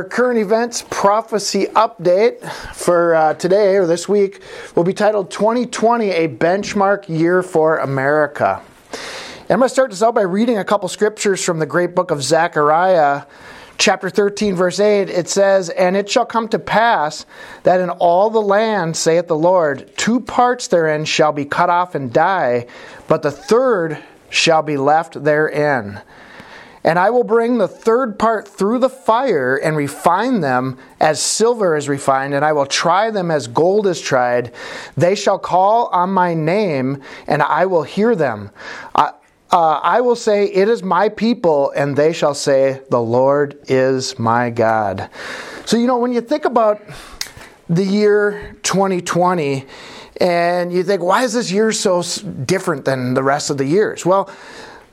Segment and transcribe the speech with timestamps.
[0.00, 2.42] Our current events prophecy update
[2.74, 4.40] for uh, today or this week
[4.74, 8.62] will be titled 2020 A Benchmark Year for America.
[8.92, 11.94] And I'm going to start this out by reading a couple scriptures from the great
[11.94, 13.24] book of Zechariah,
[13.76, 15.10] chapter 13, verse 8.
[15.10, 17.26] It says, And it shall come to pass
[17.64, 21.94] that in all the land, saith the Lord, two parts therein shall be cut off
[21.94, 22.68] and die,
[23.06, 26.00] but the third shall be left therein.
[26.82, 31.76] And I will bring the third part through the fire and refine them as silver
[31.76, 34.52] is refined, and I will try them as gold is tried.
[34.96, 38.50] They shall call on my name, and I will hear them.
[38.94, 39.12] I,
[39.52, 44.18] uh, I will say, It is my people, and they shall say, The Lord is
[44.18, 45.10] my God.
[45.66, 46.80] So, you know, when you think about
[47.68, 49.66] the year 2020,
[50.20, 52.02] and you think, why is this year so
[52.44, 54.04] different than the rest of the years?
[54.04, 54.28] Well,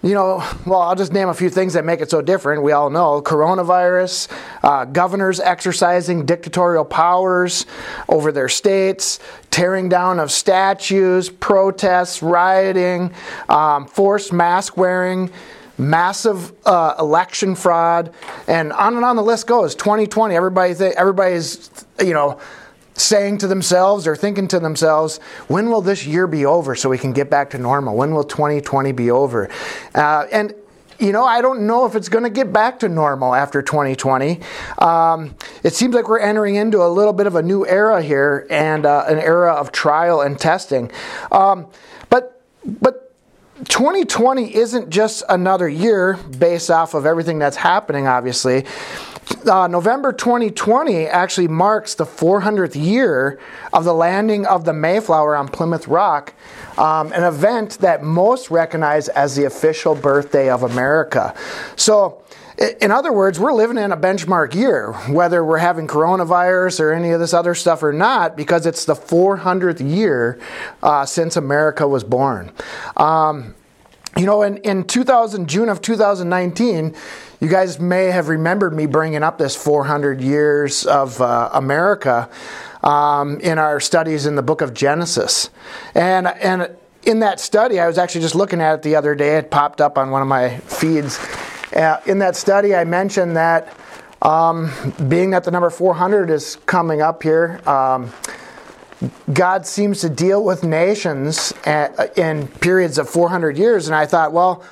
[0.04, 2.62] you know, well, I'll just name a few things that make it so different.
[2.62, 4.32] We all know coronavirus,
[4.63, 7.66] uh, governors exercising dictatorial powers
[8.08, 13.12] over their states, tearing down of statues, protests, rioting,
[13.49, 15.32] um, forced mask wearing,
[15.80, 18.14] massive uh, election fraud,
[18.48, 19.74] and on and on the list goes.
[19.76, 22.40] 2020, everybody, th- everybody's, you know,
[22.98, 26.98] saying to themselves or thinking to themselves, when will this year be over so we
[26.98, 27.95] can get back to normal?
[27.95, 29.49] When will 2020 be over?
[29.95, 30.53] Uh, and
[30.99, 34.40] you know, I don't know if it's going to get back to normal after 2020.
[34.79, 38.48] Um, it seems like we're entering into a little bit of a new era here
[38.49, 40.91] and uh, an era of trial and testing.
[41.31, 41.68] Um,
[42.09, 43.13] but, but
[43.70, 48.65] 2020 isn't just another year based off of everything that's happening, obviously
[49.48, 53.40] uh, November 2020 actually marks the 400th year
[53.74, 56.34] of the landing of the Mayflower on Plymouth Rock,
[56.78, 61.34] um, an event that most recognize as the official birthday of America.
[61.76, 62.24] So,
[62.82, 67.12] in other words, we're living in a benchmark year, whether we're having coronavirus or any
[67.12, 70.40] of this other stuff or not, because it's the 400th year
[70.82, 72.52] uh, since America was born.
[72.96, 73.54] Um,
[74.18, 76.96] you know, in, in 2000, June of 2019,
[77.40, 82.30] you guys may have remembered me bringing up this 400 years of uh, America
[82.81, 85.50] um, in our studies in the book of Genesis.
[85.94, 89.38] And, and in that study, I was actually just looking at it the other day.
[89.38, 91.20] It popped up on one of my feeds.
[91.75, 93.75] Uh, in that study, I mentioned that
[94.24, 94.72] um,
[95.08, 98.12] being that the number 400 is coming up here, um,
[99.31, 103.88] God seems to deal with nations at, uh, in periods of 400 years.
[103.88, 104.64] And I thought, well,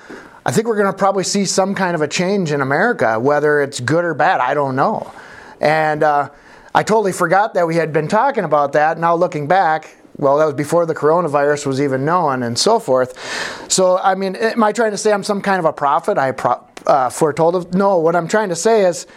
[0.47, 3.63] I think we're going to probably see some kind of a change in America, whether
[3.63, 5.11] it's good or bad, I don't know.
[5.59, 6.29] And uh,
[6.75, 8.99] I totally forgot that we had been talking about that.
[8.99, 13.71] Now looking back, well, that was before the coronavirus was even known and so forth.
[13.71, 16.19] So, I mean, am I trying to say I'm some kind of a prophet?
[16.19, 17.73] I pro- uh, foretold of?
[17.73, 19.07] No, what I'm trying to say is,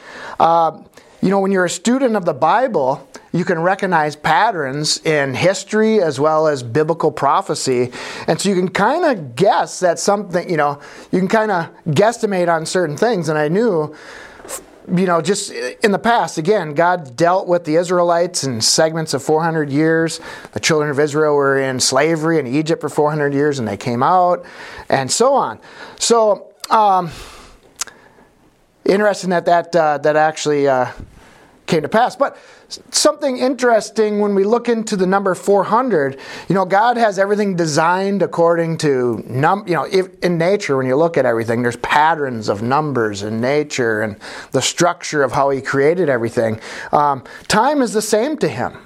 [0.40, 0.80] uh,
[1.20, 6.00] you know, when you're a student of the Bible, you can recognize patterns in history
[6.00, 7.92] as well as biblical prophecy.
[8.26, 10.80] And so you can kind of guess that something, you know,
[11.12, 13.28] you can kind of guesstimate on certain things.
[13.28, 13.94] And I knew,
[14.90, 19.22] you know, just in the past, again, God dealt with the Israelites in segments of
[19.22, 20.20] 400 years.
[20.52, 24.02] The children of Israel were in slavery in Egypt for 400 years and they came
[24.02, 24.46] out,
[24.88, 25.60] and so on.
[25.98, 27.10] So, um,
[28.86, 30.90] interesting that that, uh, that actually uh,
[31.68, 32.16] came to pass.
[32.16, 32.36] But
[32.90, 36.18] something interesting when we look into the number 400
[36.48, 40.86] you know god has everything designed according to num you know if, in nature when
[40.86, 44.18] you look at everything there's patterns of numbers in nature and
[44.50, 46.60] the structure of how he created everything
[46.92, 48.76] um, time is the same to him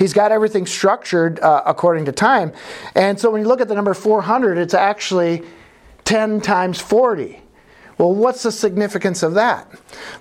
[0.00, 2.54] He's got everything structured uh, according to time.
[2.94, 5.42] And so when you look at the number 400, it's actually
[6.04, 7.42] 10 times 40.
[8.00, 9.70] Well, what's the significance of that?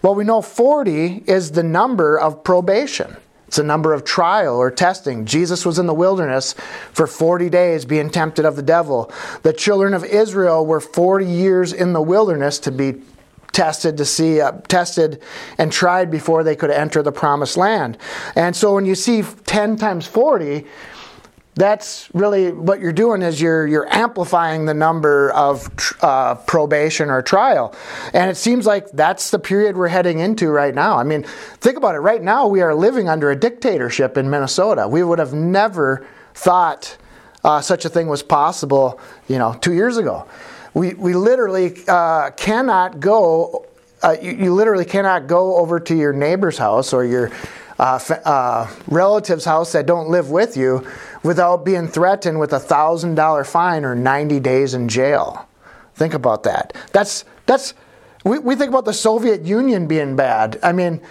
[0.02, 3.16] Well, we know 40 is the number of probation.
[3.48, 5.26] It's a number of trial or testing.
[5.26, 6.56] Jesus was in the wilderness
[6.92, 9.10] for 40 days being tempted of the devil.
[9.44, 12.96] The children of Israel were 40 years in the wilderness to be
[13.54, 15.24] tested to see uh, tested
[15.58, 17.98] and tried before they could enter the promised land.
[18.36, 20.68] And so when you see 10 times 40,
[21.60, 25.70] that's really what you're doing is you're you're amplifying the number of
[26.02, 27.76] uh, probation or trial.
[28.14, 30.98] And it seems like that's the period we're heading into right now.
[30.98, 31.24] I mean
[31.58, 32.00] think about it.
[32.00, 34.88] Right now we are living under a dictatorship in minnesota.
[34.88, 36.98] We would have never thought
[37.44, 40.28] uh, such a thing was possible you know two years ago.
[40.74, 43.66] We, we literally uh, cannot go
[44.02, 47.32] uh, you, you literally cannot go over to your neighbor's house or your
[47.80, 50.86] uh, uh, relative's house that don't live with you
[51.24, 55.48] without being threatened with a thousand dollar fine or 90 days in jail.
[55.96, 56.76] Think about that.
[56.92, 57.74] That's that's
[58.24, 60.60] we, we think about the Soviet Union being bad.
[60.62, 61.02] I mean,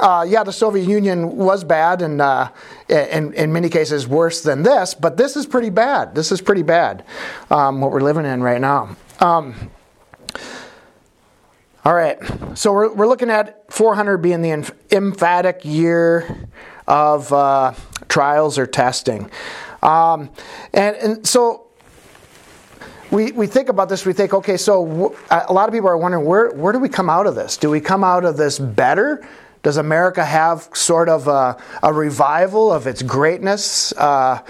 [0.00, 2.50] uh, yeah, the Soviet Union was bad and uh,
[2.88, 6.14] in, in many cases worse than this, but this is pretty bad.
[6.14, 7.04] This is pretty bad,
[7.50, 8.96] um, what we're living in right now.
[9.20, 9.70] Um,
[11.86, 12.18] all right,
[12.58, 16.48] so we're, we're looking at 400 being the emphatic year
[16.88, 17.74] of uh,
[18.08, 19.30] trials or testing.
[19.84, 20.30] Um,
[20.74, 21.68] and, and so
[23.12, 26.24] we, we think about this, we think, okay, so a lot of people are wondering
[26.24, 27.56] where, where do we come out of this?
[27.56, 29.24] Do we come out of this better?
[29.62, 34.42] Does America have sort of a, a revival of its greatness uh,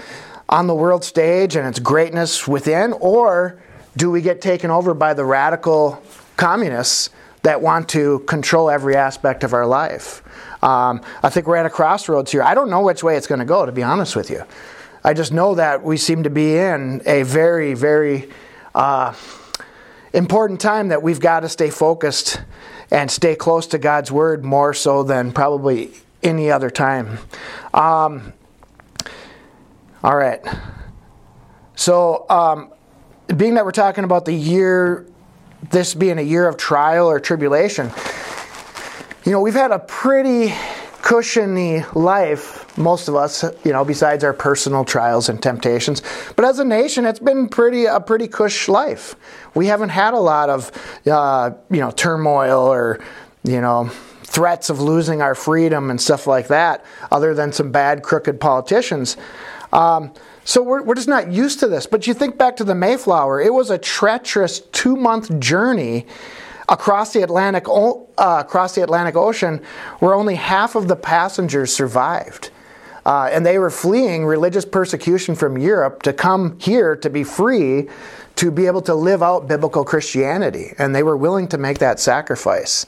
[0.49, 2.93] on the world stage and its greatness within?
[2.93, 3.61] Or
[3.95, 6.01] do we get taken over by the radical
[6.35, 7.11] communists
[7.47, 10.21] that want to control every aspect of our life?
[10.61, 12.43] Um, I think we're at a crossroads here.
[12.43, 14.43] I don't know which way it's going to go, to be honest with you.
[15.01, 18.29] I just know that we seem to be in a very, very
[18.75, 19.13] uh,
[20.11, 22.41] important time that we've got to stay focused
[22.91, 25.91] and stay close to God's Word more so than probably
[26.21, 27.17] any other time.
[27.73, 28.33] Um,
[30.03, 30.45] all right.
[31.75, 32.73] So, um,
[33.37, 35.05] being that we're talking about the year,
[35.69, 37.91] this being a year of trial or tribulation,
[39.25, 40.53] you know, we've had a pretty
[41.01, 46.01] cushiony life, most of us, you know, besides our personal trials and temptations.
[46.35, 49.15] But as a nation, it's been pretty a pretty cush life.
[49.55, 50.71] We haven't had a lot of,
[51.09, 52.99] uh, you know, turmoil or,
[53.43, 53.89] you know,
[54.23, 59.17] threats of losing our freedom and stuff like that, other than some bad, crooked politicians.
[59.71, 60.13] Um,
[60.47, 61.85] so we're, we're just not used to this.
[61.85, 66.05] But you think back to the Mayflower, it was a treacherous two month journey
[66.69, 69.61] across the Atlantic, uh, across the Atlantic Ocean,
[69.99, 72.51] where only half of the passengers survived.
[73.05, 77.89] Uh, and they were fleeing religious persecution from Europe to come here to be free,
[78.37, 80.73] to be able to live out biblical Christianity.
[80.77, 82.85] And they were willing to make that sacrifice.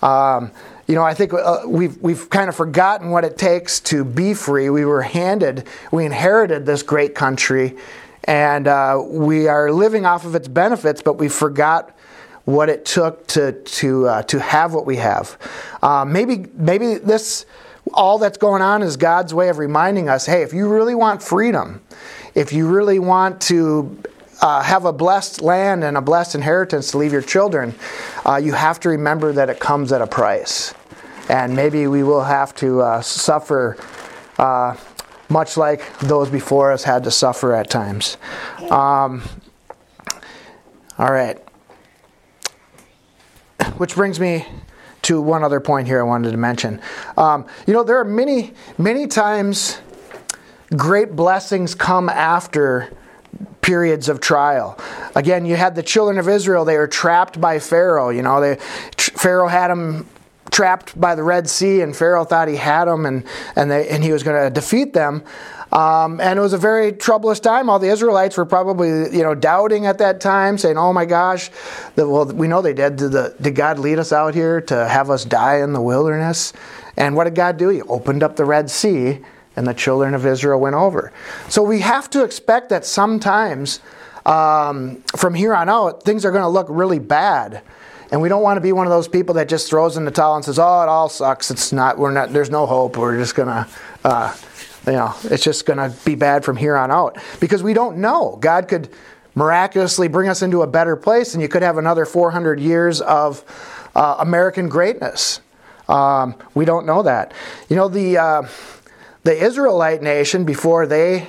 [0.00, 0.52] Um,
[0.90, 4.34] you know, I think uh, we've, we've kind of forgotten what it takes to be
[4.34, 4.70] free.
[4.70, 7.76] We were handed, we inherited this great country,
[8.24, 11.96] and uh, we are living off of its benefits, but we forgot
[12.44, 15.38] what it took to to uh, to have what we have.
[15.80, 17.46] Uh, maybe maybe this
[17.94, 21.22] all that's going on is God's way of reminding us, hey, if you really want
[21.22, 21.80] freedom,
[22.34, 23.96] if you really want to
[24.40, 27.74] uh, have a blessed land and a blessed inheritance to leave your children,
[28.26, 30.74] uh, you have to remember that it comes at a price,
[31.30, 33.76] and maybe we will have to uh, suffer.
[34.38, 34.76] Uh,
[35.28, 38.16] much like those before us had to suffer at times.
[38.68, 39.22] Um,
[40.98, 41.38] all right.
[43.76, 44.44] Which brings me
[45.02, 46.80] to one other point here I wanted to mention.
[47.16, 49.80] Um, you know, there are many, many times
[50.76, 52.92] great blessings come after
[53.60, 54.76] periods of trial.
[55.14, 58.08] Again, you had the children of Israel, they were trapped by Pharaoh.
[58.08, 58.56] You know, they,
[58.96, 60.08] Pharaoh had them
[60.50, 63.24] trapped by the Red Sea, and Pharaoh thought he had them and,
[63.56, 65.22] and, they, and he was going to defeat them.
[65.72, 67.70] Um, and it was a very troublous time.
[67.70, 71.50] All the Israelites were probably, you know, doubting at that time, saying, "Oh my gosh,
[71.94, 72.96] the, well, we know they did.
[72.96, 76.52] Did, the, did God lead us out here to have us die in the wilderness?"
[76.96, 77.68] And what did God do?
[77.68, 79.20] He opened up the Red Sea,
[79.54, 81.12] and the children of Israel went over.
[81.48, 83.80] So we have to expect that sometimes,
[84.26, 87.62] um, from here on out, things are going to look really bad.
[88.12, 90.10] And we don't want to be one of those people that just throws in the
[90.10, 91.50] towel and says, "Oh, it all sucks.
[91.50, 91.98] It's not.
[91.98, 92.32] We're not.
[92.32, 92.96] There's no hope.
[92.96, 93.68] We're just gonna."
[94.04, 94.34] Uh,
[94.86, 97.98] you know, it's just going to be bad from here on out because we don't
[97.98, 98.38] know.
[98.40, 98.88] God could
[99.34, 103.44] miraculously bring us into a better place, and you could have another 400 years of
[103.94, 105.40] uh, American greatness.
[105.88, 107.32] Um, we don't know that.
[107.68, 108.48] You know, the uh,
[109.24, 111.26] the Israelite nation before they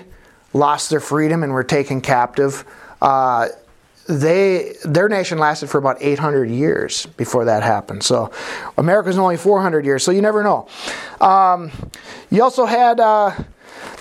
[0.53, 2.63] lost their freedom and were taken captive.
[3.01, 3.47] Uh,
[4.07, 8.03] they their nation lasted for about 800 years before that happened.
[8.03, 8.31] So
[8.77, 10.03] America's only 400 years.
[10.03, 10.67] So you never know.
[11.19, 11.71] Um,
[12.29, 13.35] you also had uh,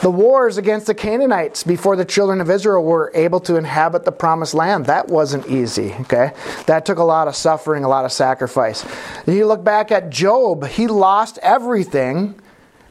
[0.01, 4.13] the wars against the Canaanites before the children of Israel were able to inhabit the
[4.13, 4.87] promised land.
[4.87, 5.93] That wasn't easy.
[6.01, 6.33] Okay,
[6.67, 8.85] that took a lot of suffering, a lot of sacrifice.
[9.27, 12.41] And you look back at Job; he lost everything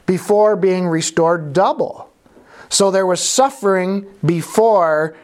[0.06, 2.10] before being restored double.
[2.68, 5.16] So there was suffering before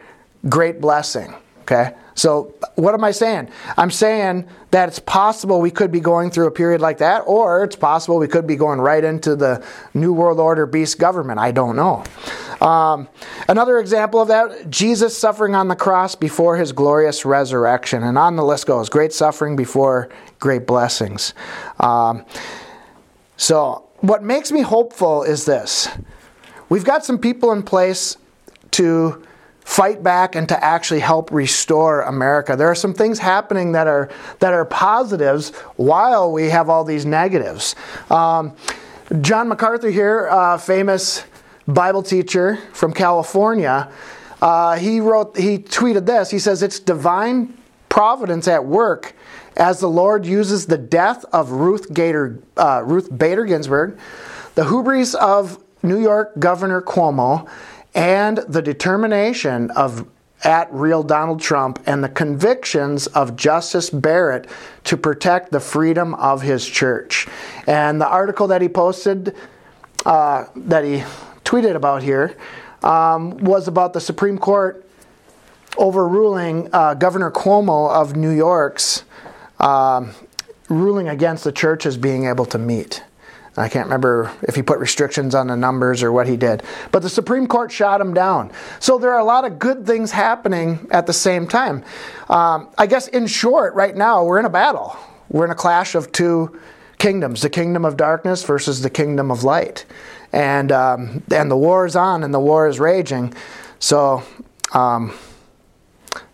[0.49, 1.33] great blessing.
[1.67, 1.93] Okay?
[2.15, 3.49] So, what am I saying?
[3.75, 7.63] I'm saying that it's possible we could be going through a period like that, or
[7.63, 11.39] it's possible we could be going right into the New World Order beast government.
[11.39, 12.05] I don't know.
[12.65, 13.09] Um,
[13.49, 18.01] another example of that Jesus suffering on the cross before his glorious resurrection.
[18.01, 20.09] And on the list goes great suffering before
[20.39, 21.33] great blessings.
[21.79, 22.25] Um,
[23.35, 25.89] so, what makes me hopeful is this
[26.69, 28.17] we've got some people in place
[28.71, 29.26] to
[29.67, 32.55] fight back and to actually help restore America.
[32.55, 34.09] There are some things happening that are
[34.39, 37.75] that are positives while we have all these negatives.
[38.09, 38.55] Um,
[39.19, 41.25] John MacArthur here, uh, famous
[41.67, 43.91] Bible teacher from California,
[44.41, 46.31] uh, he wrote he tweeted this.
[46.31, 47.53] He says it's divine
[47.89, 49.13] providence at work
[49.57, 53.99] as the Lord uses the death of Ruth Gator, uh, Ruth Bader Ginsburg,
[54.55, 57.49] the hubris of New York Governor Cuomo,
[57.97, 60.07] and the determination of
[60.43, 64.47] at real Donald Trump and the convictions of Justice Barrett
[64.83, 67.27] to protect the freedom of his church.
[67.65, 69.35] And the article that he posted,
[70.05, 71.03] uh, that he
[71.43, 72.37] tweeted about here,
[72.83, 74.87] um, was about the Supreme Court
[75.75, 79.05] overruling uh, Governor Cuomo of New York's
[79.59, 80.11] um,
[80.69, 83.03] ruling against the churches being able to meet.
[83.57, 86.61] I can't remember if he put restrictions on the numbers or what he did.
[86.91, 88.51] But the Supreme Court shot him down.
[88.79, 91.83] So there are a lot of good things happening at the same time.
[92.29, 94.95] Um, I guess, in short, right now, we're in a battle.
[95.29, 96.59] We're in a clash of two
[96.99, 99.85] kingdoms the kingdom of darkness versus the kingdom of light.
[100.31, 103.33] And, um, and the war is on and the war is raging.
[103.79, 104.23] So
[104.73, 105.17] um,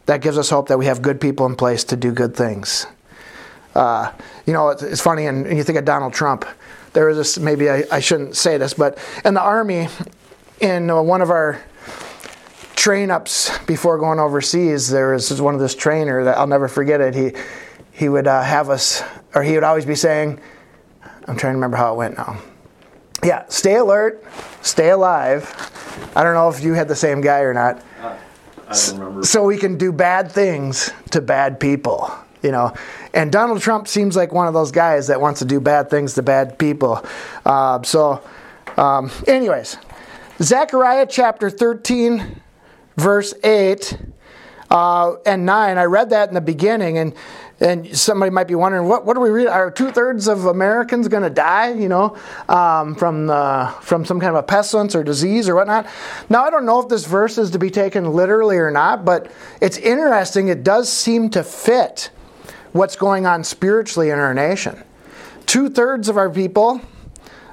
[0.07, 2.85] that gives us hope that we have good people in place to do good things.
[3.75, 4.11] Uh,
[4.45, 6.45] you know, it's, it's funny, and, and you think of Donald Trump
[6.93, 9.89] there was this maybe I, I shouldn't say this, but in the army,
[10.59, 11.61] in uh, one of our
[12.75, 17.01] train ups before going overseas, there was one of this trainer that I'll never forget
[17.01, 17.15] it.
[17.15, 17.33] He
[17.91, 19.03] he would uh, have us,
[19.35, 20.39] or he would always be saying,
[21.27, 22.39] I'm trying to remember how it went now.
[23.23, 24.23] Yeah, stay alert,
[24.61, 25.49] stay alive.
[26.15, 27.83] I don't know if you had the same guy or not.
[28.01, 28.17] Uh,
[28.67, 29.23] I don't remember.
[29.23, 32.11] So we can do bad things to bad people
[32.43, 32.73] you know.
[33.13, 36.13] And Donald Trump seems like one of those guys that wants to do bad things
[36.15, 37.03] to bad people.
[37.45, 38.21] Uh, so,
[38.77, 39.77] um, anyways,
[40.39, 42.41] Zechariah chapter 13,
[42.97, 43.97] verse 8
[44.69, 45.77] uh, and 9.
[45.77, 47.15] I read that in the beginning, and
[47.59, 49.51] and somebody might be wondering, what, what are we reading?
[49.51, 52.17] Are two thirds of Americans going to die, you know,
[52.49, 53.27] um, from,
[53.81, 55.87] from some kind of a pestilence or disease or whatnot?
[56.29, 59.31] Now, I don't know if this verse is to be taken literally or not, but
[59.61, 60.49] it's interesting.
[60.49, 62.09] It does seem to fit
[62.73, 64.83] what's going on spiritually in our nation.
[65.45, 66.81] Two thirds of our people,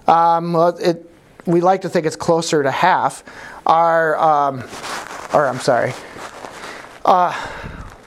[0.07, 1.11] um, it,
[1.47, 3.23] we like to think it's closer to half,
[3.67, 4.61] are, um,
[5.33, 5.93] or I'm sorry,
[7.05, 7.33] uh,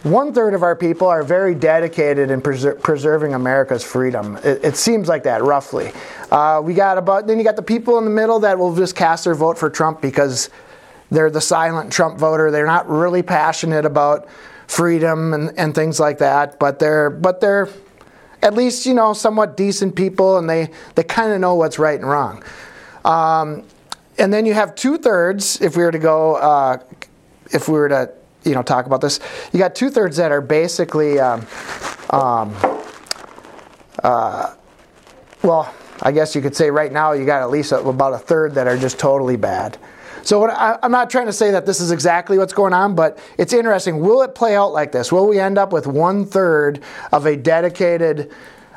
[0.04, 4.38] one third of our people are very dedicated in preser- preserving America's freedom.
[4.44, 5.94] It, it, seems like that, roughly.
[6.30, 8.98] Uh, we got about then you got the people in the middle that will just
[8.98, 10.50] cast their vote for Trump because
[11.10, 12.52] they're the silent Trump voter.
[12.52, 14.28] They're not really passionate about
[14.68, 16.60] freedom and, and things like that.
[16.60, 17.70] But they're but they're
[18.42, 22.00] at least you know somewhat decent people, and they they kind of know what's right
[22.00, 22.44] and wrong.
[23.06, 23.64] Um,
[24.18, 25.62] and then you have two thirds.
[25.62, 26.78] If we were to go, uh,
[27.52, 28.12] if we were to
[28.44, 29.20] you know talk about this,
[29.52, 31.20] you got two thirds that are basically.
[31.20, 31.46] Um,
[32.10, 32.56] um,
[34.04, 34.54] uh,
[35.44, 38.56] well, I guess you could say right now you got at least about a third
[38.56, 39.78] that are just totally bad.
[40.24, 43.18] So I, am not trying to say that this is exactly what's going on, but
[43.38, 44.00] it's interesting.
[44.00, 45.12] Will it play out like this?
[45.12, 46.82] Will we end up with one third
[47.12, 48.32] of a dedicated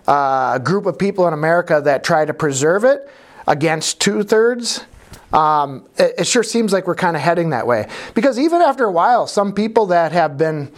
[0.07, 3.11] uh, group of people in America that try to preserve it
[3.47, 4.85] against two thirds?
[5.33, 7.89] Um, it, it sure seems like we're kind of heading that way.
[8.15, 10.73] Because even after a while, some people that have been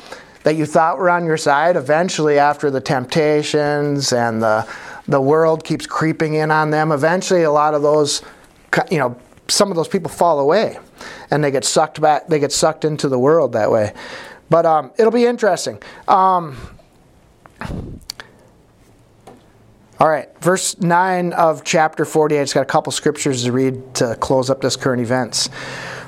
[0.44, 4.66] that you thought were on your side, eventually, after the temptations and the
[5.08, 8.22] the world keeps creeping in on them, eventually a lot of those,
[8.90, 10.78] you know, some of those people fall away
[11.30, 13.94] and they get sucked back they get sucked into the world that way.
[14.50, 15.82] But um, it'll be interesting.
[16.06, 16.56] Um,
[20.00, 24.14] all right verse 9 of chapter 48 it's got a couple scriptures to read to
[24.20, 25.48] close up this current events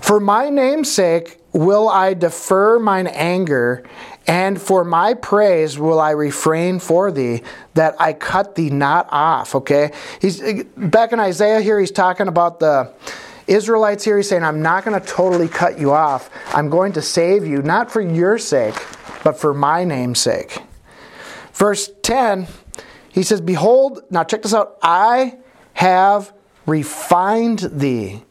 [0.00, 3.84] for my name's sake will i defer mine anger
[4.30, 7.42] and for my praise will I refrain for thee,
[7.74, 9.56] that I cut thee not off.
[9.56, 9.90] Okay?
[10.20, 10.40] He's
[10.76, 12.92] back in Isaiah here, he's talking about the
[13.48, 16.30] Israelites here, he's saying, I'm not going to totally cut you off.
[16.54, 18.76] I'm going to save you, not for your sake,
[19.24, 20.62] but for my name's sake.
[21.52, 22.46] Verse 10,
[23.10, 25.38] he says, Behold, now check this out, I
[25.72, 26.32] have
[26.66, 28.22] refined thee,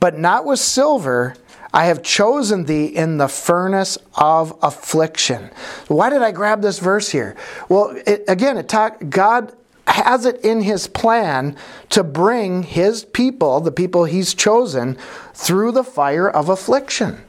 [0.00, 1.34] but not with silver.
[1.72, 5.50] I have chosen thee in the furnace of affliction.
[5.88, 7.36] Why did I grab this verse here?
[7.68, 9.52] Well, it, again, it talk God
[9.86, 11.56] has it in his plan
[11.90, 14.96] to bring his people, the people he's chosen,
[15.34, 17.22] through the fire of affliction,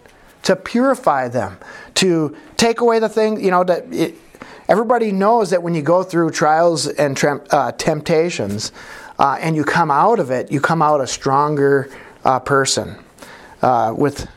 [0.44, 1.58] to purify them,
[1.96, 4.16] to take away the thing, you know, that it,
[4.68, 7.22] everybody knows that when you go through trials and
[7.52, 8.72] uh, temptations
[9.20, 11.90] uh, and you come out of it, you come out a stronger
[12.28, 12.98] uh, person
[13.62, 14.28] uh, with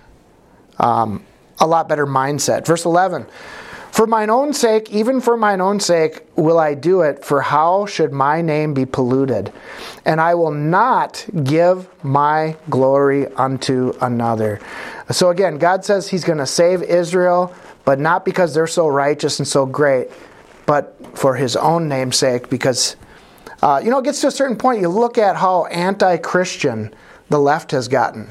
[0.78, 1.22] um,
[1.58, 2.64] a lot better mindset.
[2.64, 3.26] Verse 11
[3.90, 7.86] For mine own sake, even for mine own sake, will I do it, for how
[7.86, 9.52] should my name be polluted?
[10.06, 14.60] And I will not give my glory unto another.
[15.10, 17.52] So again, God says He's going to save Israel,
[17.84, 20.08] but not because they're so righteous and so great,
[20.64, 22.96] but for His own name's sake, because.
[23.62, 26.94] Uh, you know, it gets to a certain point, you look at how anti Christian
[27.30, 28.28] the left has gotten.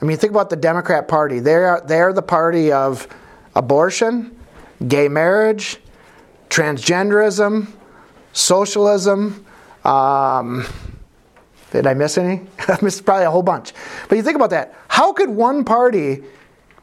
[0.00, 1.38] I mean, think about the Democrat Party.
[1.38, 3.08] They're, they're the party of
[3.54, 4.38] abortion,
[4.86, 5.78] gay marriage,
[6.48, 7.68] transgenderism,
[8.32, 9.46] socialism.
[9.84, 10.66] Um,
[11.70, 12.42] did I miss any?
[12.68, 13.72] I missed probably a whole bunch.
[14.08, 14.74] But you think about that.
[14.88, 16.22] How could one party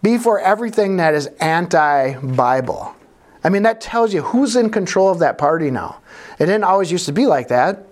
[0.01, 2.95] be for everything that is anti Bible?
[3.43, 6.01] I mean, that tells you who's in control of that party now.
[6.39, 7.85] It didn't always used to be like that.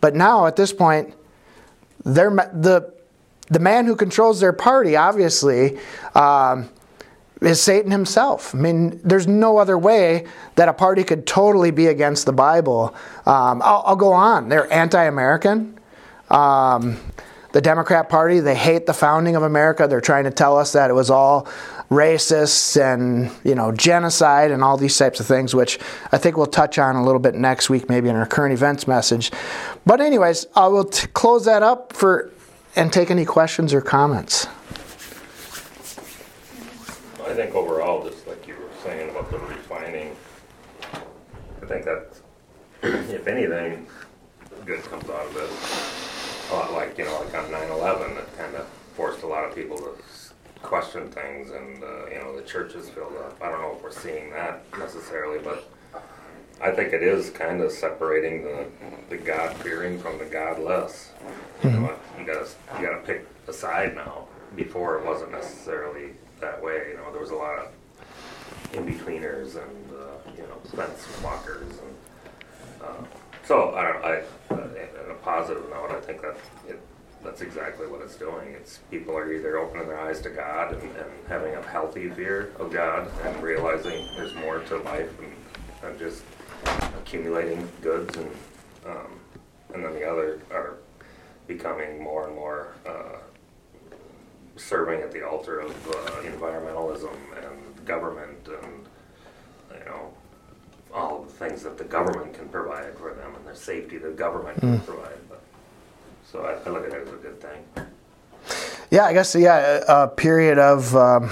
[0.00, 1.14] But now, at this point,
[2.04, 2.92] they're, the,
[3.50, 5.78] the man who controls their party, obviously,
[6.14, 6.68] um,
[7.40, 8.54] is Satan himself.
[8.54, 10.26] I mean, there's no other way
[10.56, 12.94] that a party could totally be against the Bible.
[13.26, 14.48] Um, I'll, I'll, go on.
[14.48, 15.78] They're anti American.
[16.30, 16.98] Um,
[17.52, 19.86] the Democrat Party, they hate the founding of America.
[19.88, 21.48] They're trying to tell us that it was all
[21.90, 25.78] racists and you know genocide and all these types of things, which
[26.12, 28.86] I think we'll touch on a little bit next week, maybe in our current events
[28.86, 29.30] message.
[29.86, 32.30] But anyways, I will t- close that up for
[32.76, 34.46] and take any questions or comments.
[37.26, 40.16] I think overall, just like you were saying about the refining,
[41.62, 42.08] I think that
[42.82, 43.86] if anything
[44.64, 48.54] good comes out of it, a lot like you know, like on 9/11, it kind
[48.56, 49.94] of forced a lot of people to
[50.62, 53.40] question things, and uh, you know, the church is filled up.
[53.42, 55.68] I don't know if we're seeing that necessarily, but
[56.60, 58.66] I think it is kind of separating the
[59.10, 61.10] the God fearing from the godless.
[61.62, 64.26] You know, you gotta you gotta pick a side now.
[64.56, 66.88] Before it wasn't necessarily that way.
[66.90, 67.68] You know, there was a lot of
[68.74, 73.04] in betweeners and uh, you know fence walkers and uh,
[73.44, 74.04] so I don't.
[74.04, 76.36] I uh, in a positive note, I think that
[76.68, 76.80] it,
[77.24, 78.52] that's exactly what it's doing.
[78.52, 82.52] It's people are either opening their eyes to God and, and having a healthy fear
[82.58, 85.32] of God and realizing there's more to life and,
[85.82, 86.22] and just
[87.00, 88.30] accumulating goods and
[88.86, 89.20] um,
[89.74, 90.76] and then the other are
[91.48, 93.16] becoming more and more uh,
[94.56, 100.12] serving at the altar of uh, environmentalism and government and you know
[100.94, 104.58] all the things that the government can provide for them and the safety the government
[104.60, 104.86] can mm.
[104.86, 105.18] provide.
[105.28, 105.40] But,
[106.30, 107.86] so I, I, look at it as a good thing.
[108.90, 111.30] Yeah, I guess yeah, a period of um,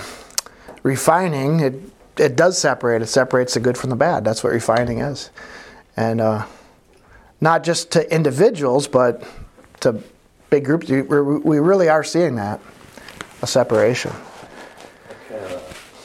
[0.83, 1.75] refining it
[2.19, 3.03] it does separate.
[3.03, 4.25] It separates the good from the bad.
[4.25, 5.31] That's what refining is,
[5.97, 6.47] and uh,
[7.41, 9.23] not just to individuals, but
[9.87, 10.03] to
[10.51, 10.89] big groups.
[10.89, 12.61] We, we really are seeing that
[13.43, 14.13] a separation.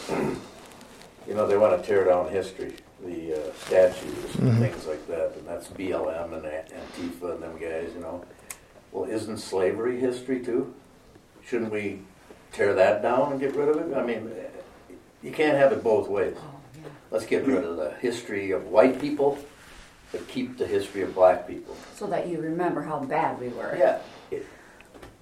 [1.28, 2.74] You know, they want to tear down history,
[3.06, 4.60] the uh, statues and mm-hmm.
[4.60, 8.26] things like that, and that's BLM and Antifa and them guys, you know.
[8.92, 10.74] Well, isn't slavery history too?
[11.46, 12.02] Shouldn't we
[12.52, 13.96] tear that down and get rid of it?
[13.96, 14.30] I mean,
[15.24, 16.36] you can't have it both ways.
[16.38, 19.38] Oh, Let's get rid of the history of white people,
[20.12, 21.76] but keep the history of black people.
[21.96, 23.76] So that you remember how bad we were.
[23.78, 24.00] Yeah.
[24.30, 24.46] It,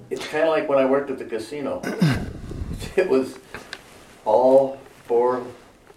[0.10, 1.82] it's kind of like when I worked at the casino.
[2.96, 3.38] it was
[4.26, 5.44] all for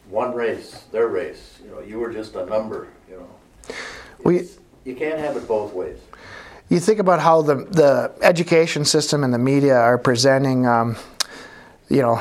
[0.08, 1.58] one race, their race.
[1.64, 2.88] You know, you were just a number.
[3.08, 3.74] You know,
[4.24, 4.48] we
[4.84, 5.98] you can't have it both ways.
[6.68, 10.66] You think about how the the education system and the media are presenting.
[10.66, 10.96] Um,
[11.92, 12.18] you know,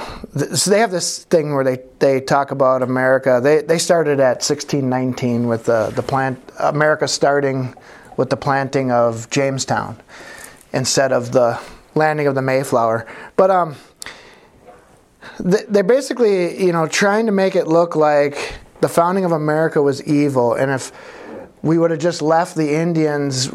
[0.53, 3.39] so they have this thing where they, they talk about America.
[3.41, 7.73] They they started at 1619 with the the plant America starting
[8.17, 9.95] with the planting of Jamestown
[10.73, 11.57] instead of the
[11.95, 13.07] landing of the Mayflower.
[13.38, 13.75] But um,
[15.39, 20.03] they're basically, you know, trying to make it look like the founding of America was
[20.03, 20.91] evil, and if
[21.62, 23.49] we would have just left the Indians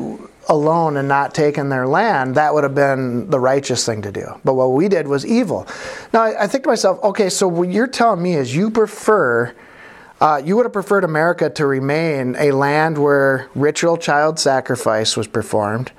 [0.49, 4.27] alone and not taken their land, that would have been the righteous thing to do.
[4.45, 5.67] But what we did was evil.
[6.13, 9.55] Now, I think to myself, okay, so what you're telling me is you prefer.
[10.19, 15.27] Uh, you would have preferred America to remain a land where ritual child sacrifice was
[15.27, 15.93] performed,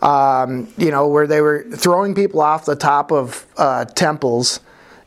[0.00, 4.60] um, you know, where they were throwing people off the top of uh, temples,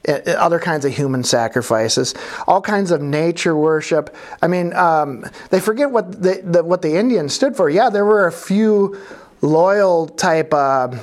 [0.07, 2.13] other kinds of human sacrifices,
[2.47, 4.15] all kinds of nature worship.
[4.41, 7.69] I mean, um, they forget what the, the, what the Indians stood for.
[7.69, 8.99] Yeah, there were a few
[9.41, 10.53] loyal type.
[10.53, 10.95] Uh,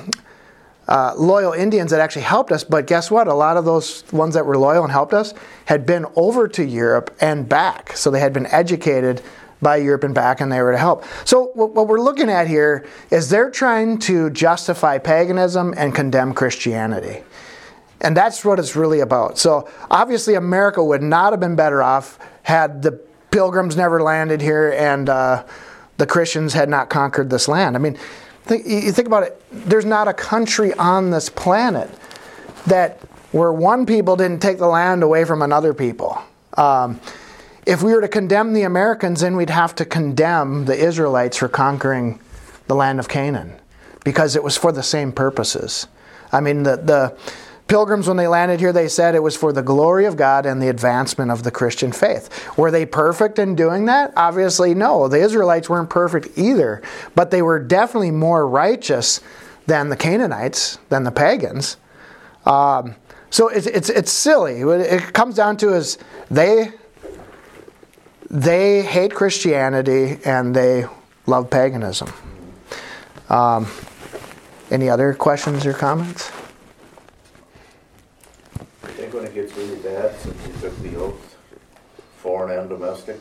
[0.87, 3.27] uh, loyal Indians that actually helped us, but guess what?
[3.27, 5.35] A lot of those ones that were loyal and helped us
[5.65, 7.95] had been over to Europe and back.
[7.95, 9.21] So they had been educated
[9.61, 11.05] by Europe and back, and they were to help.
[11.25, 17.23] So, what we're looking at here is they're trying to justify paganism and condemn Christianity.
[18.01, 19.37] And that's what it's really about.
[19.37, 22.91] So obviously, America would not have been better off had the
[23.31, 25.45] pilgrims never landed here and uh,
[25.97, 27.75] the Christians had not conquered this land.
[27.75, 27.97] I mean,
[28.43, 29.41] think, you think about it.
[29.51, 31.89] There's not a country on this planet
[32.65, 32.99] that
[33.31, 36.21] where one people didn't take the land away from another people.
[36.55, 36.99] Um,
[37.65, 41.47] if we were to condemn the Americans, then we'd have to condemn the Israelites for
[41.47, 42.19] conquering
[42.67, 43.59] the land of Canaan
[44.03, 45.87] because it was for the same purposes.
[46.31, 47.17] I mean, the, the
[47.69, 50.61] pilgrims, when they landed here, they said it was for the glory of God and
[50.61, 52.57] the advancement of the Christian faith.
[52.57, 54.11] Were they perfect in doing that?
[54.17, 55.07] Obviously, no.
[55.07, 56.81] The Israelites weren't perfect either,
[57.15, 59.21] but they were definitely more righteous
[59.67, 61.77] than the Canaanites, than the pagans.
[62.45, 62.95] Um,
[63.29, 64.65] so it's, it's, it's silly.
[64.65, 65.97] What it comes down to is
[66.29, 66.73] they
[68.29, 70.85] they hate Christianity and they
[71.25, 72.13] love paganism.
[73.27, 73.67] Um,
[74.69, 76.31] any other questions or comments?
[78.83, 81.37] I think when it gets really bad, since you took the oath,
[82.17, 83.19] foreign and domestic,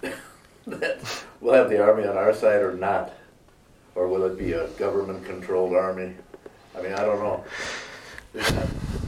[0.66, 3.12] that we'll have the army on our side or not?
[3.94, 6.14] Or will it be a government-controlled army?
[6.76, 7.44] I mean, I don't know.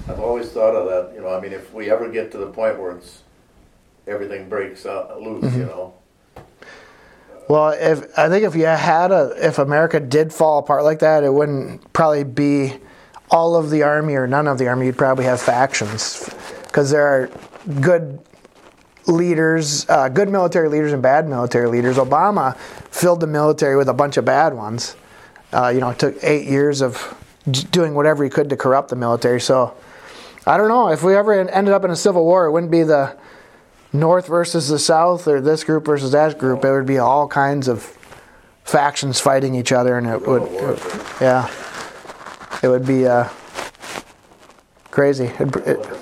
[0.09, 2.47] I've always thought of that, you know, I mean, if we ever get to the
[2.47, 3.23] point where it's,
[4.07, 5.69] everything breaks out, loose, you mm-hmm.
[5.69, 5.95] know,
[7.49, 11.23] Well, if I think if you had a if America did fall apart like that,
[11.23, 12.75] it wouldn't probably be
[13.31, 14.87] all of the army or none of the army.
[14.87, 16.29] You'd probably have factions
[16.65, 17.31] because there are
[17.81, 18.21] good
[19.07, 21.97] leaders, uh, good military leaders and bad military leaders.
[21.97, 22.57] Obama
[22.91, 24.97] filled the military with a bunch of bad ones.
[25.53, 27.17] Uh, you know, it took eight years of
[27.71, 29.41] doing whatever he could to corrupt the military.
[29.41, 29.75] So
[30.47, 32.85] I don't know if we ever ended up in a civil war, it wouldn't be
[32.85, 33.17] the
[33.93, 36.65] North versus the South or this group versus that group.
[36.65, 37.83] It would be all kinds of
[38.65, 40.49] factions fighting each other, and it would,
[41.21, 41.51] yeah,
[42.63, 43.29] it would be uh,
[44.91, 45.27] crazy.
[45.27, 46.02] It- a